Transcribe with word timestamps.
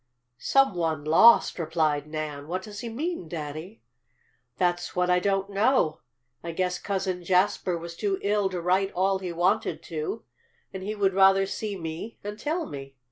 "Some 0.39 0.73
one 0.73 1.03
lost!" 1.03 1.59
replied 1.59 2.07
Nan. 2.07 2.47
"What 2.47 2.63
does 2.63 2.79
he 2.79 2.89
mean, 2.89 3.27
Daddy?" 3.27 3.83
"That's 4.57 4.95
what 4.95 5.11
I 5.11 5.19
don't 5.19 5.51
know. 5.51 5.99
I 6.43 6.53
guess 6.53 6.79
Cousin 6.79 7.23
Jasper 7.23 7.77
was 7.77 7.95
too 7.95 8.17
ill 8.23 8.49
to 8.49 8.59
write 8.59 8.91
all 8.93 9.19
he 9.19 9.31
wanted 9.31 9.83
to, 9.83 10.23
and 10.73 10.81
he 10.81 10.95
would 10.95 11.13
rather 11.13 11.45
see 11.45 11.77
me 11.77 12.17
and 12.23 12.39
tell 12.39 12.65
me. 12.65 12.95